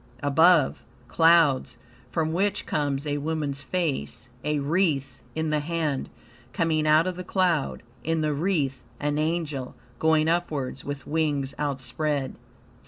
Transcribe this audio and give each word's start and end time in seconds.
Above 0.23 0.83
clouds, 1.07 1.77
from 2.09 2.33
which 2.33 2.65
comes 2.65 3.05
a 3.05 3.19
woman's 3.19 3.61
face, 3.61 4.29
a 4.43 4.57
wreath 4.57 5.21
in 5.35 5.51
the 5.51 5.59
hand, 5.59 6.09
coming 6.53 6.87
out 6.87 7.05
of 7.05 7.15
the 7.15 7.23
cloud; 7.23 7.83
in 8.03 8.21
the 8.21 8.33
wreath 8.33 8.81
an 8.99 9.19
angel, 9.19 9.75
going 9.99 10.27
upwards, 10.27 10.83
with 10.83 11.05
wings 11.05 11.53
outspread. 11.59 12.33